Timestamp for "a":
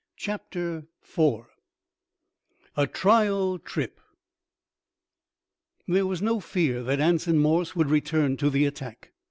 2.75-2.87